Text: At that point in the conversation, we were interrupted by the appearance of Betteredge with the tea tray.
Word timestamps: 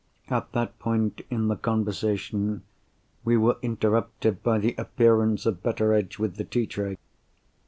At 0.29 0.51
that 0.53 0.79
point 0.79 1.21
in 1.29 1.47
the 1.47 1.55
conversation, 1.55 2.63
we 3.23 3.37
were 3.37 3.57
interrupted 3.61 4.41
by 4.41 4.57
the 4.57 4.73
appearance 4.75 5.45
of 5.45 5.61
Betteredge 5.61 6.17
with 6.17 6.37
the 6.37 6.43
tea 6.43 6.65
tray. 6.65 6.97